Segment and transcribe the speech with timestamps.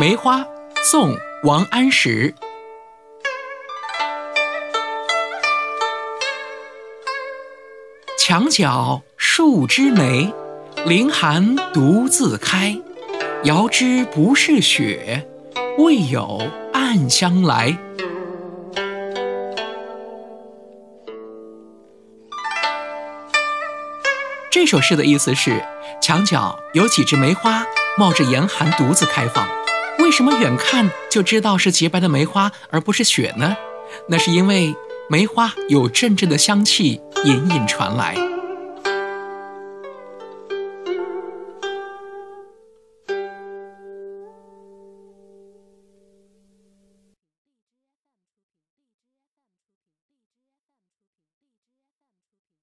[0.00, 0.42] 梅花，
[0.82, 2.34] 宋·王安石。
[8.18, 10.32] 墙角数枝梅，
[10.86, 12.74] 凌寒独自开。
[13.44, 15.28] 遥知不是雪，
[15.76, 17.76] 为有暗香来。
[24.50, 25.62] 这首诗的意思是：
[26.00, 27.66] 墙角有几枝梅花，
[27.98, 29.59] 冒着严寒独自开放。
[30.02, 33.54] 为什么远看就知道是洁白的梅花，而不是雪呢？
[34.08, 34.74] 那是因为
[35.08, 38.29] 梅花有阵阵的香气隐隐传来。